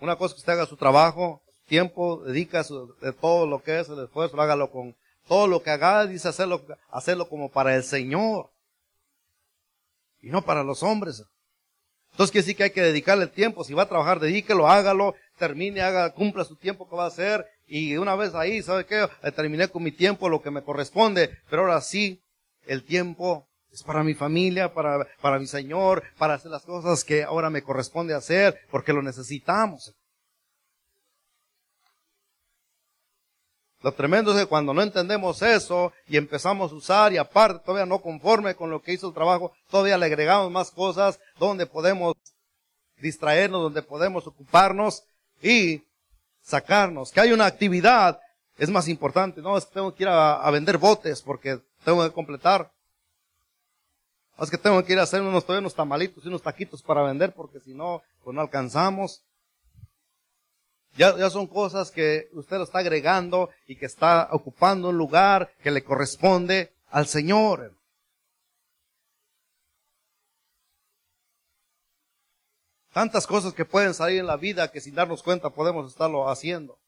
[0.00, 2.64] Una cosa que usted haga su trabajo, tiempo, dedica
[3.00, 4.96] de todo lo que es el esfuerzo, hágalo con
[5.28, 8.50] todo lo que haga, dice hacerlo, hacerlo como para el Señor.
[10.20, 11.22] Y no para los hombres.
[12.10, 13.62] Entonces quiere decir que hay que dedicarle el tiempo.
[13.62, 17.46] Si va a trabajar, dedíquelo, hágalo, termine, haga, cumpla su tiempo que va a hacer.
[17.68, 19.08] Y una vez ahí, ¿sabe qué?
[19.22, 21.38] Eh, terminé con mi tiempo, lo que me corresponde.
[21.48, 22.20] Pero ahora sí,
[22.66, 27.22] el tiempo es para mi familia, para, para mi Señor, para hacer las cosas que
[27.22, 29.94] ahora me corresponde hacer, porque lo necesitamos.
[33.82, 37.86] Lo tremendo es que cuando no entendemos eso y empezamos a usar y aparte todavía
[37.86, 42.14] no conforme con lo que hizo el trabajo, todavía le agregamos más cosas donde podemos
[42.98, 45.04] distraernos, donde podemos ocuparnos
[45.42, 45.82] y
[46.42, 47.10] sacarnos.
[47.10, 48.20] Que hay una actividad
[48.58, 49.40] es más importante.
[49.40, 52.70] No, es que tengo que ir a, a vender botes porque tengo que completar.
[54.40, 57.34] Es que tengo que ir a hacer unos, unos tamalitos y unos taquitos para vender
[57.34, 59.22] porque si no, pues no alcanzamos.
[60.96, 65.70] Ya, ya son cosas que usted está agregando y que está ocupando un lugar que
[65.70, 67.74] le corresponde al Señor.
[72.92, 76.78] Tantas cosas que pueden salir en la vida que sin darnos cuenta podemos estarlo haciendo.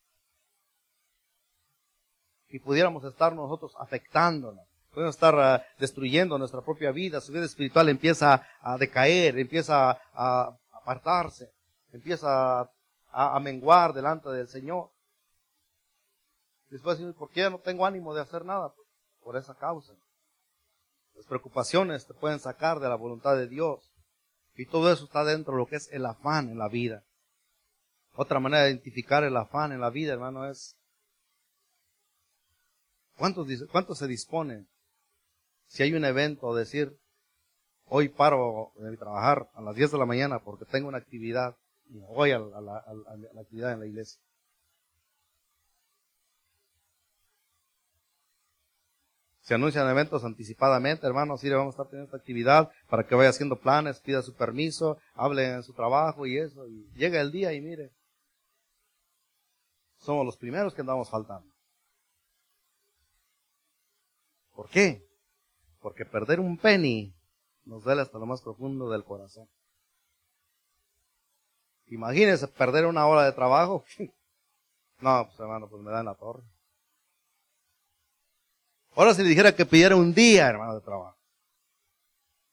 [2.48, 4.71] Y pudiéramos estar nosotros afectándonos.
[4.92, 10.54] Podemos estar ah, destruyendo nuestra propia vida, su vida espiritual empieza a decaer, empieza a
[10.70, 11.50] apartarse,
[11.92, 12.70] empieza
[13.10, 14.90] a, menguar delante del Señor.
[16.68, 18.74] Después, ¿por qué no tengo ánimo de hacer nada?
[19.22, 19.94] Por esa causa.
[21.14, 23.90] Las preocupaciones te pueden sacar de la voluntad de Dios.
[24.54, 27.02] Y todo eso está dentro de lo que es el afán en la vida.
[28.14, 30.76] Otra manera de identificar el afán en la vida, hermano, es
[33.16, 34.68] ¿cuántos, cuántos se disponen
[35.72, 36.98] si hay un evento, decir,
[37.84, 41.56] hoy paro de trabajar a las 10 de la mañana porque tengo una actividad
[41.86, 42.84] y voy a la
[43.40, 44.20] actividad en la iglesia?
[49.40, 53.30] Se anuncian eventos anticipadamente, hermanos, sí, vamos a estar teniendo esta actividad para que vaya
[53.30, 56.68] haciendo planes, pida su permiso, hable en su trabajo y eso.
[56.68, 57.92] Y llega el día y mire,
[59.96, 61.50] somos los primeros que andamos faltando.
[64.54, 65.11] ¿Por qué?
[65.82, 67.12] Porque perder un penny
[67.64, 69.48] nos duele hasta lo más profundo del corazón.
[71.86, 73.84] Imagínense perder una hora de trabajo.
[75.00, 76.42] no, pues hermano, pues me da en la torre.
[78.94, 81.18] Ahora si le dijera que pidiera un día, hermano, de trabajo.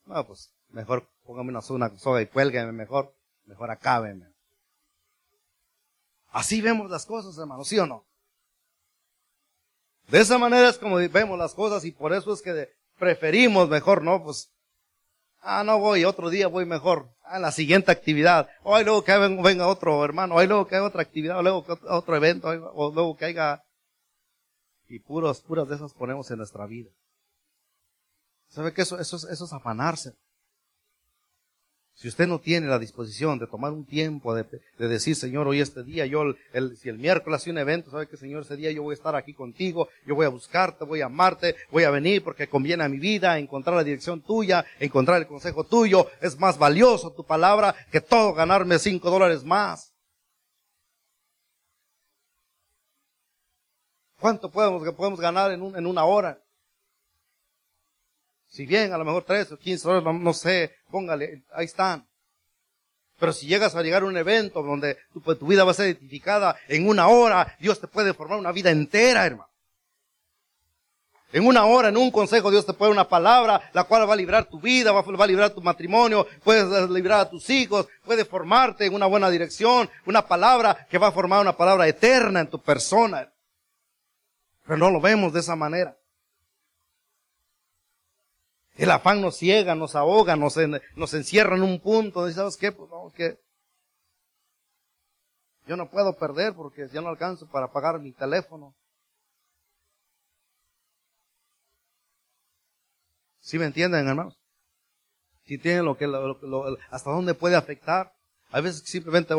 [0.05, 3.13] No, pues mejor póngame una, soga y cuélgueme mejor.
[3.45, 4.27] Mejor acábeme.
[6.31, 8.05] Así vemos las cosas, hermano, ¿sí o no?
[10.07, 14.03] De esa manera es como vemos las cosas y por eso es que preferimos mejor,
[14.03, 14.23] ¿no?
[14.23, 14.51] Pues,
[15.39, 17.09] ah, no voy, otro día voy mejor.
[17.23, 18.49] Ah, la siguiente actividad.
[18.63, 21.73] O luego que venga otro hermano, o luego que haya otra actividad, o luego que
[21.87, 23.63] otro evento, o luego que haya
[24.89, 26.89] y puros, puras de esas ponemos en nuestra vida.
[28.47, 30.15] ¿Sabe que eso, eso, eso es afanarse?
[31.99, 34.45] Si usted no tiene la disposición de tomar un tiempo de,
[34.77, 36.33] decir, Señor, hoy este día, yo,
[36.77, 39.17] si el miércoles hace un evento, sabe que Señor, ese día yo voy a estar
[39.17, 42.87] aquí contigo, yo voy a buscarte, voy a amarte, voy a venir porque conviene a
[42.87, 47.75] mi vida, encontrar la dirección tuya, encontrar el consejo tuyo, es más valioso tu palabra
[47.91, 49.93] que todo ganarme cinco dólares más.
[54.21, 56.41] ¿Cuánto podemos, podemos ganar en, en una hora?
[58.49, 62.07] Si bien a lo mejor tres o quince horas, no, sé, póngale, ahí están.
[63.19, 65.75] Pero si llegas a llegar a un evento donde tu, pues, tu, vida va a
[65.75, 69.49] ser identificada en una hora, Dios te puede formar una vida entera, hermano.
[71.31, 74.17] En una hora, en un consejo, Dios te puede una palabra, la cual va a
[74.17, 78.25] librar tu vida, va, va a librar tu matrimonio, puedes librar a tus hijos, puede
[78.25, 82.47] formarte en una buena dirección, una palabra que va a formar una palabra eterna en
[82.47, 83.31] tu persona.
[84.65, 85.98] Pero no lo vemos de esa manera.
[88.79, 92.31] El afán nos ciega, nos ahoga, nos, encierra en un punto.
[92.31, 92.71] ¿Sabes qué?
[92.71, 93.37] Pues no, que
[95.67, 98.73] yo no puedo perder porque ya no alcanzo para pagar mi teléfono.
[103.39, 104.39] ¿Sí me entienden, hermanos?
[105.43, 106.05] Si tienen lo que,
[106.89, 108.13] hasta dónde puede afectar.
[108.51, 109.35] A veces simplemente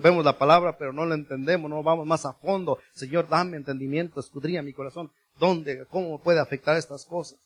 [0.00, 2.78] vemos la palabra, pero no la entendemos, no vamos más a fondo.
[2.92, 5.10] Señor, dame entendimiento, escudría mi corazón.
[5.40, 7.40] ¿Dónde, cómo puede afectar estas cosas?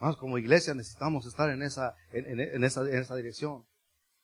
[0.00, 3.66] Vamos, como iglesia necesitamos estar en esa, en, esa, en esa dirección.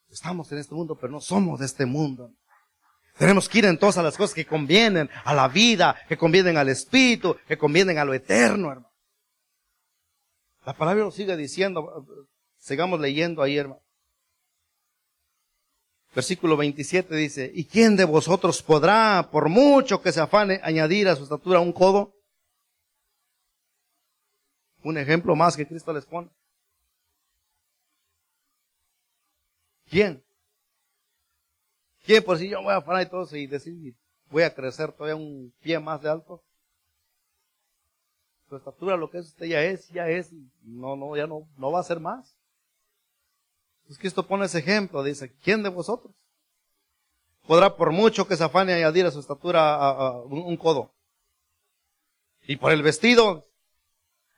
[0.09, 2.33] Estamos en este mundo, pero no somos de este mundo.
[3.19, 6.69] Tenemos que ir entonces a las cosas que convienen a la vida, que convienen al
[6.69, 8.91] espíritu, que convienen a lo eterno, hermano.
[10.65, 12.07] La palabra nos sigue diciendo,
[12.59, 13.81] Sigamos leyendo ahí, hermano.
[16.15, 21.15] Versículo 27 dice, ¿y quién de vosotros podrá, por mucho que se afane, añadir a
[21.15, 22.16] su estatura un codo?
[24.87, 26.31] Un ejemplo más que Cristo les pone.
[29.91, 30.23] ¿Quién?
[32.05, 33.97] ¿Quién por si yo voy a afanar y todo eso y decir,
[34.31, 36.41] voy a crecer todavía un pie más de alto?
[38.49, 41.49] Su estatura, lo que es usted ya es, ya es, y no, no, ya no,
[41.57, 42.39] no va a ser más.
[43.89, 46.15] Pues Cristo pone ese ejemplo, dice, ¿quién de vosotros?
[47.45, 50.95] Podrá por mucho que se afane añadir a su estatura un, codo.
[52.43, 53.46] Y por el vestido,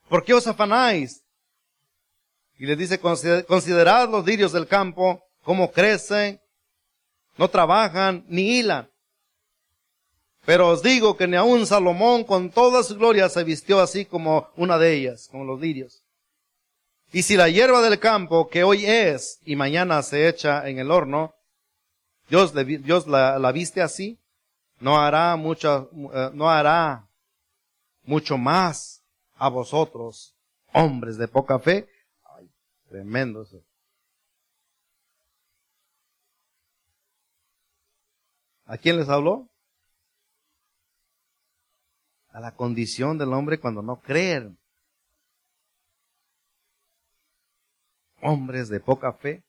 [0.09, 1.23] ¿por qué os afanáis?
[2.59, 6.41] Y les dice, considerad los lirios del campo, cómo crecen,
[7.37, 8.91] no trabajan ni hilan.
[10.45, 14.49] Pero os digo que ni aun Salomón con toda su gloria se vistió así como
[14.57, 16.03] una de ellas, como los lirios.
[17.13, 20.91] Y si la hierba del campo, que hoy es y mañana se echa en el
[20.91, 21.35] horno,
[22.29, 24.19] Dios, Dios la, viste así,
[24.81, 27.07] no hará mucho, eh, no hará
[28.05, 28.98] mucho más
[29.39, 30.37] a vosotros,
[30.75, 31.89] hombres de poca fe.
[32.37, 32.51] Ay,
[32.89, 33.63] tremendo eso.
[38.67, 39.49] ¿A quién les habló?
[42.31, 44.55] A la condición del hombre cuando no cree.
[48.21, 49.43] Hombres de poca fe.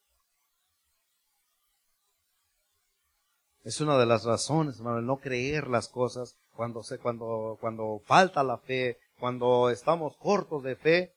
[3.63, 8.41] Es una de las razones, hermano, no creer las cosas cuando, se, cuando, cuando falta
[8.41, 11.13] la fe, cuando estamos cortos de fe,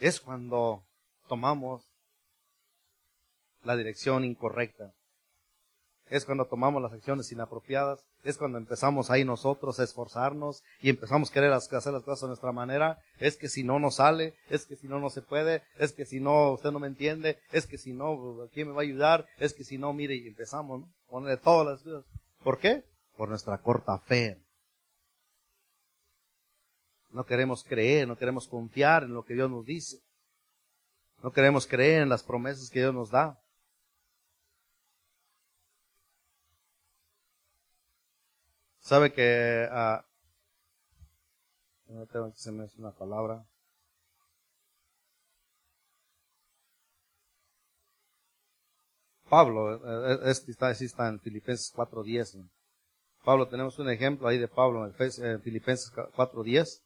[0.00, 0.84] es cuando
[1.28, 1.88] tomamos
[3.62, 4.92] la dirección incorrecta.
[6.06, 11.30] Es cuando tomamos las acciones inapropiadas, es cuando empezamos ahí nosotros a esforzarnos y empezamos
[11.30, 12.98] a querer hacer las cosas a nuestra manera.
[13.18, 16.04] Es que si no nos sale, es que si no no se puede, es que
[16.04, 19.26] si no usted no me entiende, es que si no, ¿quién me va a ayudar?
[19.38, 20.92] Es que si no, mire, y empezamos ¿no?
[21.08, 22.04] ponerle todas las cosas.
[22.42, 22.84] ¿Por qué?
[23.16, 24.43] Por nuestra corta fe.
[27.14, 30.02] No queremos creer, no queremos confiar en lo que Dios nos dice.
[31.22, 33.40] No queremos creer en las promesas que Dios nos da.
[38.80, 40.02] Sabe que uh,
[41.94, 43.46] no tengo que se me una palabra.
[49.28, 52.50] Pablo, eh, este está, está en Filipenses 4.10.
[53.24, 56.83] Pablo, tenemos un ejemplo ahí de Pablo en Filipenses 4.10.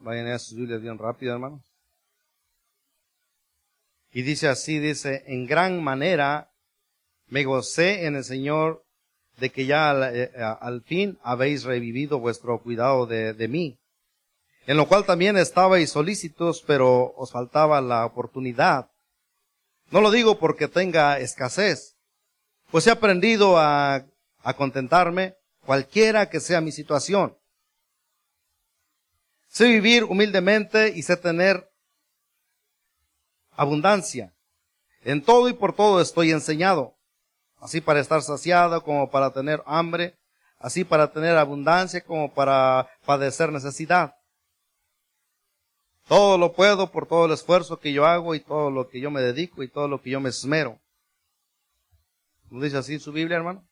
[0.00, 1.62] Vayan a sus Biblias bien rápido, hermanos.
[4.12, 6.50] Y dice así, dice, en gran manera
[7.26, 8.84] me gocé en el Señor
[9.38, 13.78] de que ya eh, al, fin habéis revivido vuestro cuidado de, de, mí,
[14.66, 18.90] en lo cual también estabais solícitos, pero os faltaba la oportunidad.
[19.90, 21.96] No lo digo porque tenga escasez,
[22.70, 24.06] pues he aprendido a,
[24.42, 27.37] a contentarme cualquiera que sea mi situación.
[29.58, 31.68] Sé vivir humildemente y sé tener
[33.50, 34.32] abundancia.
[35.02, 36.96] En todo y por todo estoy enseñado
[37.56, 40.16] así para estar saciado como para tener hambre,
[40.60, 44.14] así para tener abundancia como para padecer necesidad.
[46.06, 49.10] Todo lo puedo por todo el esfuerzo que yo hago y todo lo que yo
[49.10, 50.78] me dedico y todo lo que yo me esmero.
[52.48, 53.68] ¿No dice así su Biblia, hermano?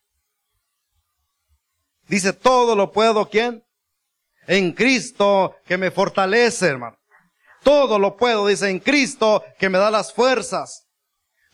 [2.09, 3.66] Dice, todo lo puedo, ¿quién?
[4.47, 6.97] En Cristo que me fortalece, hermano.
[7.63, 10.87] Todo lo puedo, dice, en Cristo que me da las fuerzas.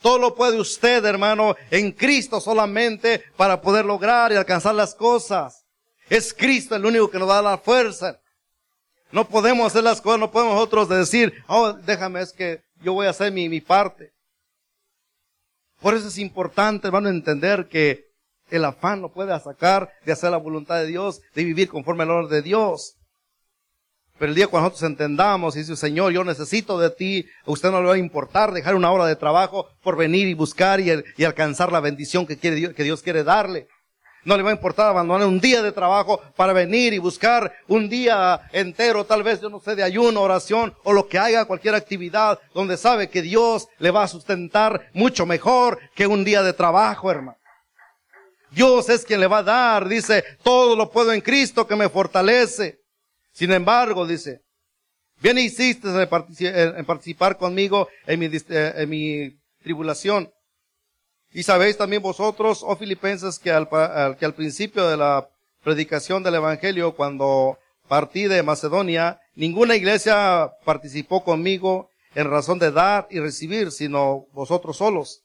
[0.03, 5.65] Todo lo puede usted, hermano, en Cristo solamente para poder lograr y alcanzar las cosas.
[6.11, 8.21] Es Cristo el único que nos da la fuerza.
[9.13, 13.07] No podemos hacer las cosas, no podemos nosotros decir, oh, déjame, es que yo voy
[13.07, 14.13] a hacer mi, mi parte.
[15.81, 18.12] Por eso es importante, hermano, entender que
[18.53, 22.11] el afán no puede sacar de hacer la voluntad de Dios, de vivir conforme al
[22.11, 22.97] orden de Dios.
[24.19, 27.71] Pero el día cuando nosotros entendamos y dice, Señor, yo necesito de ti, a usted
[27.71, 31.25] no le va a importar dejar una hora de trabajo por venir y buscar y,
[31.25, 33.69] alcanzar la bendición que, quiere, que Dios quiere darle.
[34.25, 37.89] No le va a importar abandonar un día de trabajo para venir y buscar un
[37.89, 41.75] día entero, tal vez, yo no sé, de ayuno, oración o lo que haga, cualquier
[41.75, 46.53] actividad donde sabe que Dios le va a sustentar mucho mejor que un día de
[46.53, 47.42] trabajo, hermano.
[48.53, 51.89] Dios es quien le va a dar, dice, todo lo puedo en Cristo que me
[51.89, 52.81] fortalece.
[53.33, 54.43] Sin embargo, dice,
[55.21, 60.31] bien hiciste en participar conmigo en mi, eh, en mi tribulación.
[61.33, 63.69] Y sabéis también vosotros, oh filipenses, que al,
[64.19, 65.27] que al principio de la
[65.65, 73.07] predicación del Evangelio, cuando partí de Macedonia, ninguna iglesia participó conmigo en razón de dar
[73.11, 75.23] y recibir, sino vosotros solos.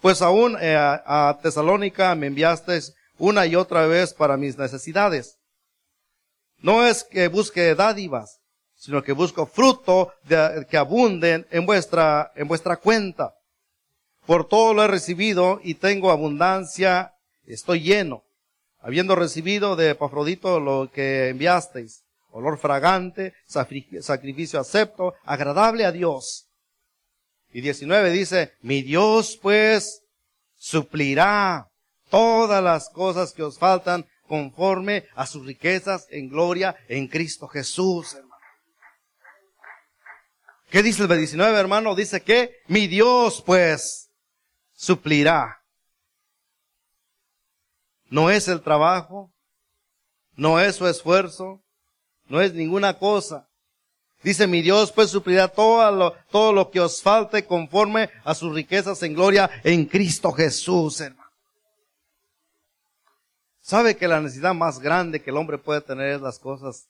[0.00, 5.38] Pues aún eh, a Tesalónica me enviasteis una y otra vez para mis necesidades.
[6.58, 8.40] No es que busque dádivas,
[8.74, 13.34] sino que busco fruto que abunden en vuestra, en vuestra cuenta.
[14.26, 17.12] Por todo lo he recibido y tengo abundancia,
[17.44, 18.24] estoy lleno,
[18.80, 26.45] habiendo recibido de Epafrodito lo que enviasteis, olor fragante, sacrificio acepto, agradable a Dios.
[27.56, 30.02] Y 19 dice, mi Dios pues
[30.56, 31.70] suplirá
[32.10, 38.12] todas las cosas que os faltan conforme a sus riquezas en gloria en Cristo Jesús,
[38.12, 38.42] hermano.
[40.68, 41.94] ¿Qué dice el 19, hermano?
[41.94, 44.10] Dice que mi Dios, pues,
[44.74, 45.62] suplirá.
[48.10, 49.32] No es el trabajo,
[50.34, 51.64] no es su esfuerzo,
[52.26, 53.48] no es ninguna cosa.
[54.22, 58.54] Dice mi Dios, pues suplirá todo lo, todo lo que os falte conforme a sus
[58.54, 61.30] riquezas en gloria en Cristo Jesús, hermano.
[63.60, 66.88] Sabe que la necesidad más grande que el hombre puede tener es las cosas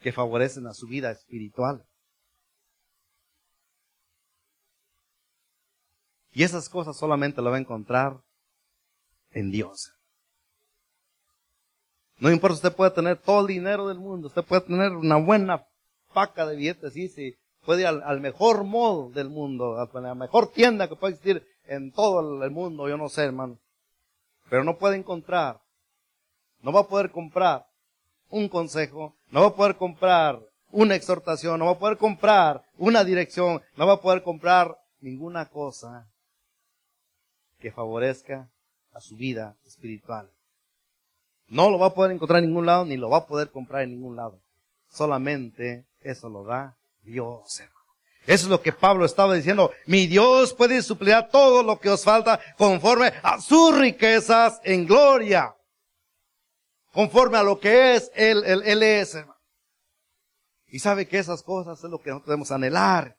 [0.00, 1.84] que favorecen a su vida espiritual.
[6.32, 8.20] Y esas cosas solamente lo va a encontrar
[9.30, 9.92] en Dios.
[12.18, 15.66] No importa, usted puede tener todo el dinero del mundo, usted puede tener una buena
[16.12, 20.14] paca de billetes, y sí, puede ir al, al, mejor modo del mundo, a la
[20.14, 23.58] mejor tienda que pueda existir en todo el mundo, yo no sé, hermano.
[24.48, 25.60] Pero no puede encontrar,
[26.62, 27.66] no va a poder comprar
[28.30, 30.40] un consejo, no va a poder comprar
[30.72, 35.46] una exhortación, no va a poder comprar una dirección, no va a poder comprar ninguna
[35.46, 36.08] cosa
[37.58, 38.48] que favorezca
[38.92, 40.30] a su vida espiritual.
[41.48, 43.82] No lo va a poder encontrar en ningún lado, ni lo va a poder comprar
[43.82, 44.40] en ningún lado.
[44.88, 47.60] Solamente eso lo da Dios,
[48.26, 49.72] Eso es lo que Pablo estaba diciendo.
[49.86, 55.54] Mi Dios puede suplir todo lo que os falta conforme a sus riquezas en gloria.
[56.92, 59.40] Conforme a lo que es Él, Él, él es, hermano.
[60.66, 63.16] Y sabe que esas cosas es lo que nosotros debemos anhelar.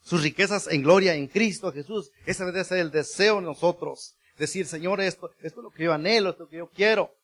[0.00, 2.10] Sus riquezas en gloria en Cristo Jesús.
[2.26, 4.16] Ese debe ser el deseo de nosotros.
[4.38, 7.14] Decir, Señor, esto, esto es lo que yo anhelo, esto es lo que yo quiero.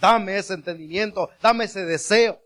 [0.00, 2.43] Dame ese entendimiento, dame ese deseo.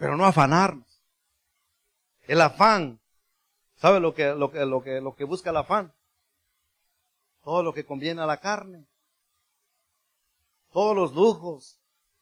[0.00, 1.00] Pero no afanarnos.
[2.22, 2.98] El afán,
[3.76, 5.94] ¿sabe lo que, lo que, lo que, lo que busca el afán?
[7.44, 8.90] Todo lo que conviene a la carne
[10.72, 11.78] todos los lujos,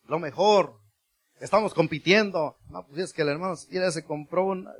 [0.06, 0.80] lo mejor.
[1.40, 2.56] Estamos compitiendo.
[2.68, 4.72] No, pues es que el hermano ya se compró una.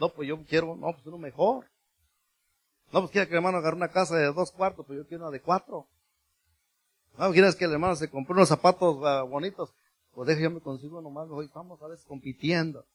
[0.00, 1.66] No, pues yo quiero, no, pues uno mejor.
[2.92, 5.24] No, pues quiere que el hermano agarre una casa de dos cuartos, pues yo quiero
[5.24, 5.86] una de cuatro.
[7.16, 9.72] No, quieres que el hermano se compró unos zapatos ah, bonitos,
[10.14, 12.86] pues deje yo me consigo nomás, hoy estamos a veces compitiendo.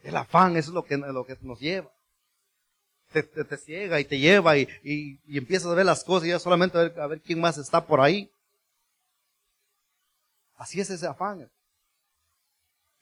[0.00, 1.92] El afán, es lo que, lo que nos lleva.
[3.12, 6.30] Te, te, ciega y te lleva y, y, y, empiezas a ver las cosas y
[6.30, 8.30] ya solamente a ver, quién más está por ahí.
[10.56, 11.50] Así es ese afán.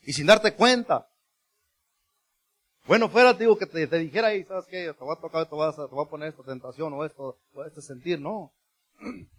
[0.02, 1.08] Y sin darte cuenta.
[2.86, 4.94] Bueno, fuera, digo, que te, dijera ahí, ¿sabes qué?
[4.96, 7.64] Te va a tocar, te va a, te a poner esta tentación o esto, o
[7.64, 8.52] este sentir, no.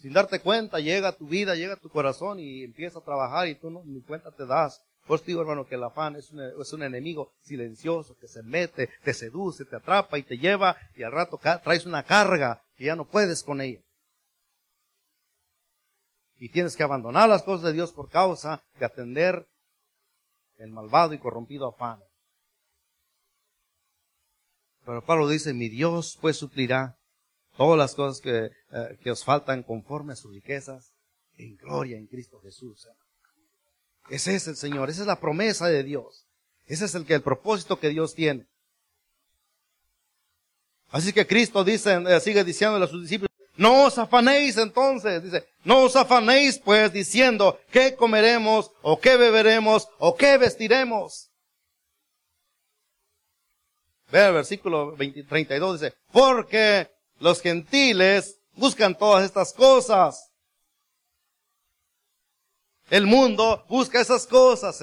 [0.00, 3.54] Sin darte cuenta, llega tu vida, llega a tu corazón y empieza a trabajar y
[3.54, 4.82] tú no, ni cuenta te das.
[5.06, 8.88] Pues digo, hermano, que el afán es un, es un enemigo silencioso que se mete,
[9.02, 12.96] te seduce, te atrapa y te lleva y al rato traes una carga que ya
[12.96, 13.80] no puedes con ella
[16.40, 19.46] y tienes que abandonar las cosas de Dios por causa de atender
[20.56, 22.00] el malvado y corrompido afán.
[24.86, 26.96] Pero Pablo dice, mi Dios pues suplirá
[27.60, 30.94] todas las cosas que, eh, que os faltan conforme a sus riquezas
[31.36, 32.88] en gloria en Cristo Jesús.
[34.08, 36.26] Ese es el Señor, esa es la promesa de Dios.
[36.64, 38.46] Ese es el que el propósito que Dios tiene.
[40.88, 45.46] Así que Cristo dice, eh, sigue diciéndole a sus discípulos, no os afanéis entonces, dice,
[45.62, 51.30] no os afanéis pues diciendo qué comeremos o qué beberemos o qué vestiremos.
[54.10, 56.88] Ve el versículo 32, dice, porque
[57.20, 60.32] los gentiles buscan todas estas cosas.
[62.88, 64.82] El mundo busca esas cosas.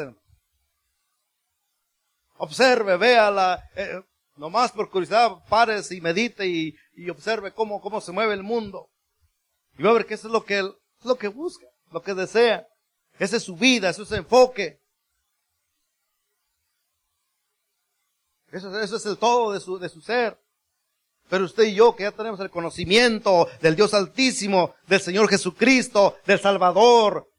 [2.37, 4.01] Observe, véala, eh,
[4.37, 8.89] nomás por curiosidad, pares y medite y, observe cómo, cómo se mueve el mundo.
[9.77, 10.73] Y va a ver que eso es lo que él,
[11.03, 12.67] lo que busca, lo que desea.
[13.19, 14.79] Esa es su vida, ese es su enfoque.
[18.51, 20.39] Eso, eso es el todo de su, de su ser.
[21.29, 26.17] Pero usted y yo, que ya tenemos el conocimiento del Dios Altísimo, del Señor Jesucristo,
[26.25, 27.29] del Salvador,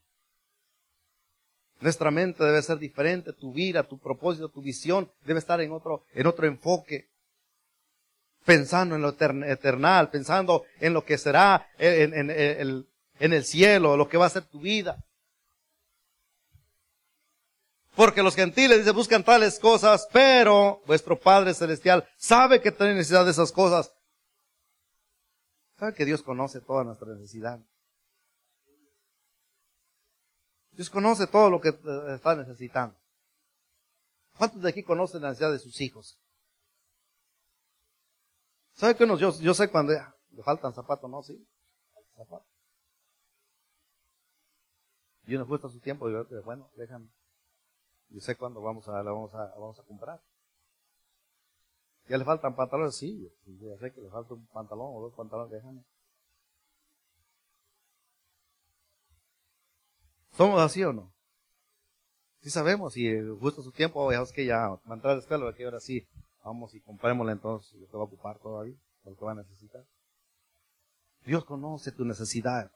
[1.80, 6.04] nuestra mente debe ser diferente, tu vida, tu propósito, tu visión debe estar en otro,
[6.12, 7.08] en otro enfoque
[8.48, 12.86] pensando en lo eternal, pensando en lo que será en,
[13.20, 15.04] el cielo, lo que va a ser tu vida.
[17.98, 23.24] Porque los gentiles, dice, buscan tales cosas, pero vuestro Padre Celestial sabe que tiene necesidad
[23.24, 23.92] de esas cosas.
[25.76, 27.58] ¿Sabe que Dios conoce toda nuestra necesidad?
[30.70, 32.96] Dios conoce todo lo que eh, está necesitando.
[34.36, 36.20] ¿Cuántos de aquí conocen la necesidad de sus hijos?
[38.74, 41.20] ¿Sabe que uno, yo, sé cuando le faltan zapatos, no?
[41.24, 41.44] Sí,
[42.14, 42.46] zapatos.
[45.26, 47.08] Y uno gusta su tiempo y bueno, déjame.
[48.10, 50.20] Yo sé cuándo vamos a, vamos a, vamos a comprar.
[52.08, 52.96] ¿Ya le faltan pantalones?
[52.96, 55.84] Sí, yo sé que le falta un pantalón o dos pantalones, déjame.
[60.32, 61.12] ¿Somos así o no?
[62.40, 65.64] Sí sabemos, y justo su tiempo, ya es que ya, va a la escuela, que
[65.64, 66.06] ahora sí,
[66.48, 69.84] Vamos y comprémosle entonces lo que va a ocupar todavía, lo que va a necesitar.
[71.26, 72.70] Dios conoce tu necesidad.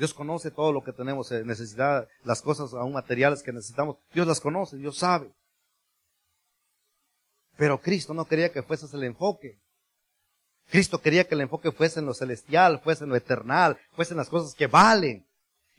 [0.00, 3.98] Dios conoce todo lo que tenemos necesidad, las cosas aún materiales que necesitamos.
[4.14, 5.30] Dios las conoce, Dios sabe.
[7.58, 9.58] Pero Cristo no quería que fuese el enfoque.
[10.70, 14.16] Cristo quería que el enfoque fuese en lo celestial, fuese en lo eternal, fuese en
[14.16, 15.26] las cosas que valen.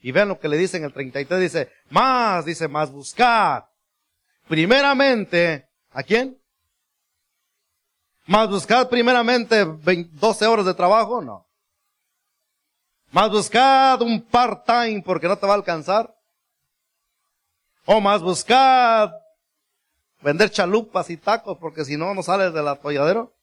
[0.04, 3.72] Y vean lo que le dice en el 33, dice, más, dice, más buscar
[4.48, 6.40] primeramente, ¿a quién?
[8.28, 11.48] Más buscad primeramente 12 horas de trabajo, no.
[13.12, 16.16] Más buscad un part-time porque no te va a alcanzar.
[17.86, 19.12] O más buscad
[20.22, 23.34] vender chalupas y tacos porque si no, no sales del atolladero.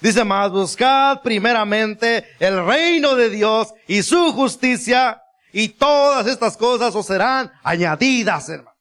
[0.00, 5.22] Dice más, buscad primeramente el reino de Dios y su justicia
[5.52, 8.74] y todas estas cosas os serán añadidas, hermano.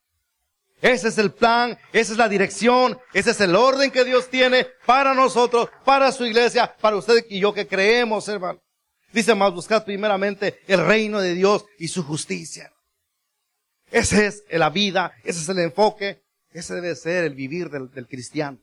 [0.81, 4.67] Ese es el plan, esa es la dirección, ese es el orden que Dios tiene
[4.85, 8.59] para nosotros, para su iglesia, para usted y yo que creemos, hermano.
[9.13, 12.73] Dice más, buscad primeramente el reino de Dios y su justicia.
[13.91, 18.59] Ese es la vida, ese es el enfoque, ese debe ser el vivir del, cristiano.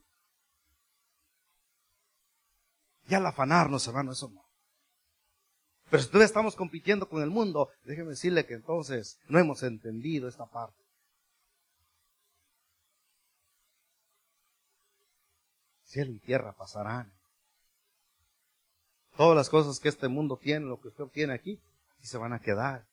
[3.06, 4.44] Ya al afanarnos, hermano, eso no.
[5.88, 10.28] Pero si todavía estamos compitiendo con el mundo, déjeme decirle que entonces no hemos entendido
[10.28, 10.82] esta parte.
[15.84, 17.19] Cielo y tierra pasarán.
[19.20, 21.60] Todas las cosas que este mundo tiene, lo que usted tiene aquí,
[22.02, 22.86] y se van a quedar.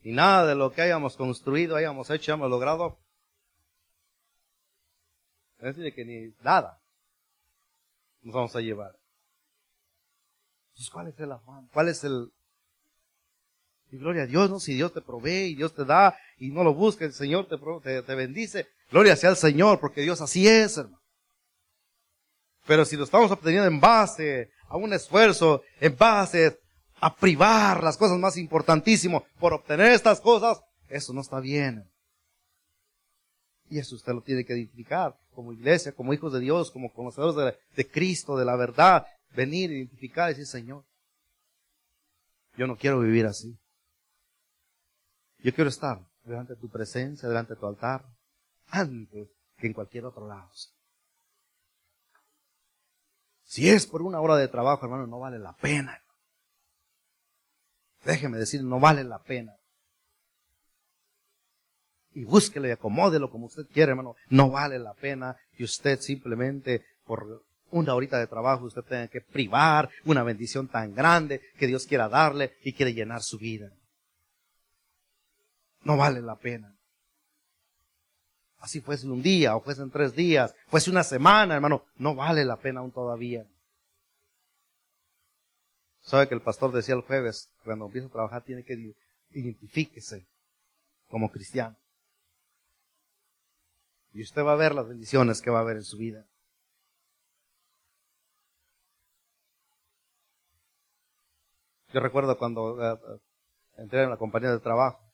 [0.00, 2.98] Y nada de lo que hayamos construido, hayamos hecho, hayamos logrado.
[5.58, 6.80] Es decir, que ni nada
[8.22, 8.98] nos vamos a llevar.
[10.68, 11.68] Entonces, ¿cuál es el afán?
[11.70, 12.32] ¿Cuál es el...
[13.90, 14.58] Y gloria a Dios, ¿no?
[14.58, 17.58] Si Dios te provee y Dios te da y no lo busca, el Señor te,
[17.82, 18.68] te, te bendice.
[18.90, 21.05] Gloria sea al Señor, porque Dios así es, hermano.
[22.66, 26.58] Pero si lo estamos obteniendo en base a un esfuerzo, en base
[27.00, 31.88] a privar las cosas más importantísimas por obtener estas cosas, eso no está bien.
[33.68, 37.56] Y eso usted lo tiene que identificar como iglesia, como hijos de Dios, como conocedores
[37.74, 39.06] de, Cristo, de la verdad.
[39.34, 40.84] Venir, identificar y decir, Señor,
[42.56, 43.58] yo no quiero vivir así.
[45.38, 48.04] Yo quiero estar delante de tu presencia, delante de tu altar,
[48.68, 50.48] antes que en cualquier otro lado.
[53.46, 56.02] Si es por una hora de trabajo, hermano, no vale la pena.
[58.04, 59.54] Déjeme decir, no vale la pena.
[62.12, 64.16] Y búsquelo y acomódelo como usted quiere, hermano.
[64.28, 69.20] No vale la pena que usted simplemente por una horita de trabajo usted tenga que
[69.20, 73.70] privar una bendición tan grande que Dios quiera darle y quiere llenar su vida.
[75.82, 76.75] No vale la pena.
[78.58, 82.56] Así fuese un día o fuesen tres días, fuese una semana, hermano, no vale la
[82.56, 83.46] pena aún todavía.
[86.00, 88.94] Sabe que el pastor decía el jueves, cuando empieza a trabajar, tiene que
[89.30, 90.26] identifíquese
[91.08, 91.76] como cristiano.
[94.12, 96.26] Y usted va a ver las bendiciones que va a haber en su vida.
[101.92, 103.20] Yo recuerdo cuando eh, eh,
[103.78, 105.05] entré en la compañía de trabajo.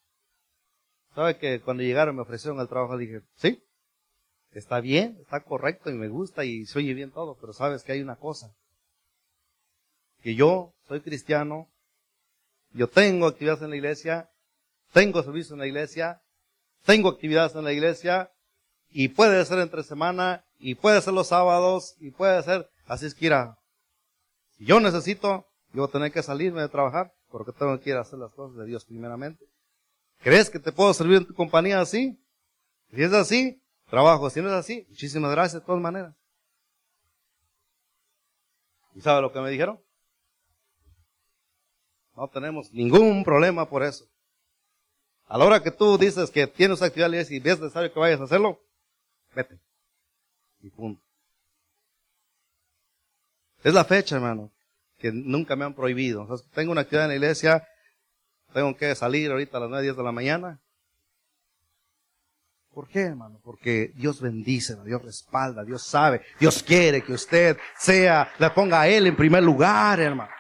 [1.15, 2.97] ¿Sabe que cuando llegaron me ofrecieron el trabajo?
[2.97, 3.63] Dije, sí,
[4.53, 7.93] está bien, está correcto y me gusta y se oye bien todo, pero sabes que
[7.93, 8.55] hay una cosa
[10.23, 11.69] que yo soy cristiano,
[12.71, 14.31] yo tengo actividades en la iglesia,
[14.93, 16.23] tengo servicio en la iglesia,
[16.85, 18.31] tengo actividades en la iglesia,
[18.89, 23.15] y puede ser entre semana, y puede ser los sábados, y puede ser, así es
[23.15, 23.59] que irá.
[24.57, 27.97] Si yo necesito, yo voy a tener que salirme de trabajar, porque tengo que ir
[27.97, 29.45] a hacer las cosas de Dios primeramente.
[30.23, 32.19] ¿Crees que te puedo servir en tu compañía así?
[32.95, 33.61] Si es así,
[33.91, 34.31] trabajo.
[34.31, 36.15] Si no es así, muchísimas gracias de todas maneras.
[38.95, 39.81] ¿Y sabe lo que me dijeron?
[42.17, 44.07] No tenemos ningún problema por eso.
[45.27, 48.25] A la hora que tú dices que tienes actividades y ves necesario que vayas a
[48.25, 48.61] hacerlo,
[49.35, 49.59] vete.
[50.61, 51.03] Y punto.
[53.65, 54.53] Es la fecha, hermano,
[54.99, 56.29] que nunca me han prohibido.
[56.53, 57.67] tengo una actividad en la iglesia,
[58.53, 60.61] tengo que salir ahorita a las 9, 10 de la mañana.
[62.73, 63.39] ¿Por qué, hermano?
[63.45, 68.89] Porque Dios bendice, Dios respalda, Dios sabe, Dios quiere que usted sea, le ponga a
[68.89, 70.31] Él en primer lugar, hermano.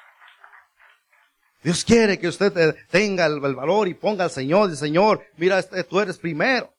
[1.62, 5.84] Dios quiere que usted tenga el, valor y ponga al Señor, y Señor, mira, este,
[5.84, 6.74] tú eres primero.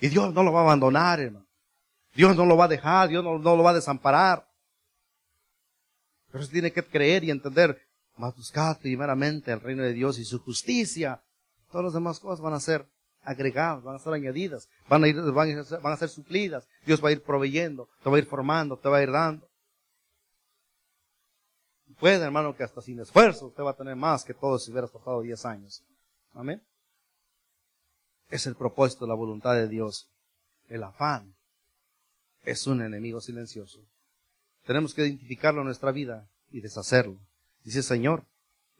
[0.00, 1.46] Y Dios no lo va a abandonar, hermano.
[2.14, 4.48] Dios no lo va a dejar, Dios no, lo va a desamparar.
[6.30, 7.80] Pero tiene que creer y entender,
[8.16, 11.22] más buscar primeramente el reino de Dios y su justicia.
[11.70, 12.86] Todas las demás cosas van a ser
[13.22, 16.68] agregadas, van a ser añadidas, van a, ir, van ser, van a ser suplidas.
[16.86, 19.48] Dios va a ir proveyendo, te va a ir formando, te va a ir dando.
[21.98, 24.88] Puede, hermano, que hasta sin esfuerzo usted va a tener más que todo si hubiera
[24.88, 25.82] pasado 10 años.
[26.32, 26.62] Amén.
[28.28, 30.10] Es el propósito, la voluntad de Dios.
[30.68, 31.34] El afán
[32.42, 33.80] es un enemigo silencioso.
[34.66, 37.18] Tenemos que identificarlo en nuestra vida y deshacerlo.
[37.64, 38.24] Dice, Señor,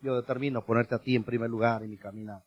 [0.02, 2.42] yo determino ponerte a ti en primer lugar en mi caminar.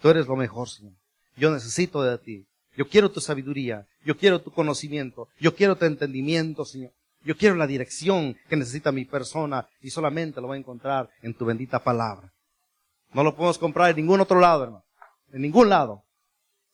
[0.00, 0.94] Tú eres lo mejor, Señor.
[1.36, 2.46] Yo necesito de ti.
[2.76, 3.86] Yo quiero tu sabiduría.
[4.04, 5.28] Yo quiero tu conocimiento.
[5.40, 6.92] Yo quiero tu entendimiento, Señor.
[7.24, 11.34] Yo quiero la dirección que necesita mi persona y solamente lo voy a encontrar en
[11.34, 12.32] tu bendita palabra.
[13.12, 14.84] No lo podemos comprar en ningún otro lado, hermano.
[15.32, 16.02] En ningún lado.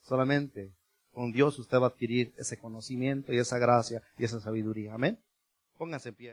[0.03, 0.73] Solamente
[1.13, 4.95] con Dios usted va a adquirir ese conocimiento y esa gracia y esa sabiduría.
[4.95, 5.19] Amén.
[5.77, 6.27] Pónganse en pie.